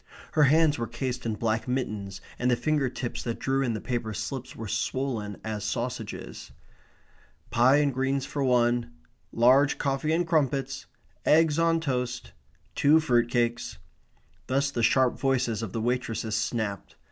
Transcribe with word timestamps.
Her 0.31 0.45
hands 0.45 0.79
were 0.79 0.87
cased 0.87 1.27
in 1.27 1.35
black 1.35 1.67
mittens, 1.67 2.21
and 2.39 2.49
the 2.49 2.55
finger 2.55 2.89
tips 2.89 3.21
that 3.21 3.37
drew 3.37 3.61
in 3.61 3.73
the 3.75 3.79
paper 3.79 4.15
slips 4.15 4.55
were 4.55 4.67
swollen 4.67 5.37
as 5.43 5.63
sausages. 5.63 6.51
"Pie 7.51 7.75
and 7.75 7.93
greens 7.93 8.25
for 8.25 8.43
one. 8.43 8.93
Large 9.31 9.77
coffee 9.77 10.11
and 10.11 10.25
crumpets. 10.25 10.87
Eggs 11.23 11.59
on 11.59 11.79
toast. 11.81 12.31
Two 12.73 12.99
fruit 12.99 13.29
cakes." 13.29 13.77
Thus 14.47 14.71
the 14.71 14.81
sharp 14.81 15.19
voices 15.19 15.61
of 15.61 15.71
the 15.71 15.81
waitresses 15.81 16.35
snapped. 16.35 16.95